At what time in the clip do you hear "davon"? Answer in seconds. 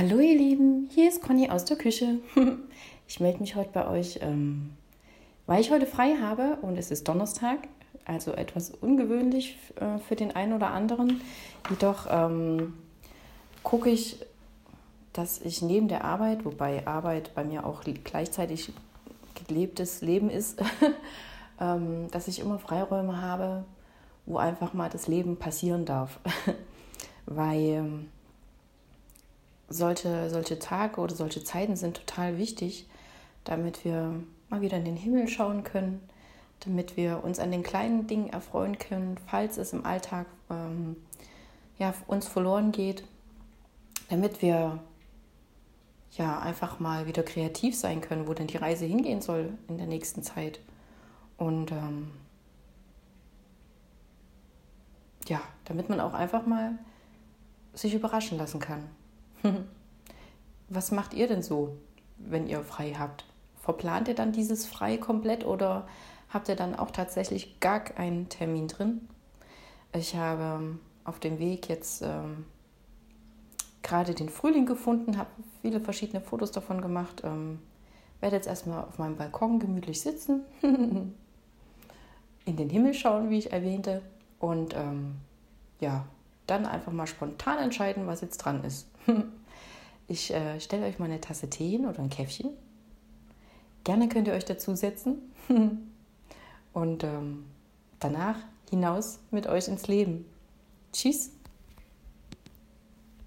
76.52-76.80